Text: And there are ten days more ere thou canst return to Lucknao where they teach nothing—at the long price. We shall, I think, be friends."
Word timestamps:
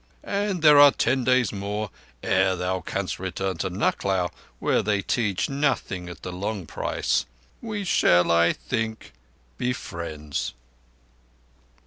And 0.23 0.63
there 0.63 0.79
are 0.79 0.89
ten 0.91 1.23
days 1.23 1.53
more 1.53 1.91
ere 2.23 2.55
thou 2.55 2.79
canst 2.79 3.19
return 3.19 3.59
to 3.59 3.69
Lucknao 3.69 4.31
where 4.57 4.81
they 4.81 5.03
teach 5.03 5.47
nothing—at 5.47 6.23
the 6.23 6.31
long 6.31 6.65
price. 6.65 7.27
We 7.61 7.83
shall, 7.83 8.31
I 8.31 8.51
think, 8.51 9.13
be 9.59 9.73
friends." 9.73 10.55